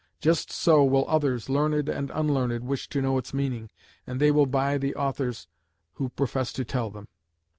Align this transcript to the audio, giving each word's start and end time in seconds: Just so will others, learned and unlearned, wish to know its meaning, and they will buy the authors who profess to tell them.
Just 0.19 0.51
so 0.51 0.83
will 0.83 1.05
others, 1.07 1.47
learned 1.47 1.87
and 1.87 2.09
unlearned, 2.09 2.63
wish 2.63 2.89
to 2.89 3.03
know 3.03 3.19
its 3.19 3.35
meaning, 3.35 3.69
and 4.07 4.19
they 4.19 4.31
will 4.31 4.47
buy 4.47 4.79
the 4.79 4.95
authors 4.95 5.45
who 5.93 6.09
profess 6.09 6.51
to 6.53 6.65
tell 6.65 6.89
them. 6.89 7.07